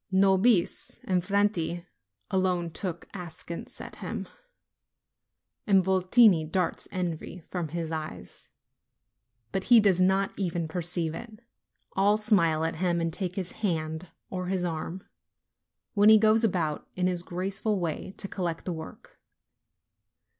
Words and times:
Nobis 0.11 0.99
and 1.03 1.23
Franti 1.23 1.85
alone 2.31 2.71
look 2.83 3.07
askance 3.13 3.79
at 3.79 3.97
him, 3.97 4.27
and 5.67 5.83
Votini 5.83 6.43
darts 6.43 6.87
envy 6.91 7.43
from 7.51 7.67
his 7.67 7.91
eyes: 7.91 8.49
but 9.51 9.65
he 9.65 9.79
does 9.79 10.01
not 10.01 10.33
even 10.39 10.67
perceive 10.67 11.13
it. 11.13 11.39
All 11.93 12.17
smile 12.17 12.65
at 12.65 12.77
him, 12.77 12.99
and 12.99 13.13
take 13.13 13.35
his 13.35 13.51
hand 13.51 14.07
or 14.31 14.47
his 14.47 14.65
arm, 14.65 15.07
when 15.93 16.09
he 16.09 16.17
goes 16.17 16.43
about, 16.43 16.87
in 16.95 17.05
his 17.05 17.21
graceful 17.21 17.79
way, 17.79 18.15
to 18.17 18.27
collect 18.27 18.65
the 18.65 18.73
work. 18.73 19.19